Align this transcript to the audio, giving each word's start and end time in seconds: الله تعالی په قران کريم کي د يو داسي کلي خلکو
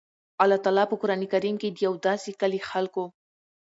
الله 0.43 0.59
تعالی 0.63 0.83
په 0.91 0.95
قران 1.01 1.21
کريم 1.33 1.55
کي 1.61 1.69
د 1.71 1.77
يو 1.87 1.93
داسي 2.05 2.31
کلي 2.41 2.59
خلکو 2.69 3.05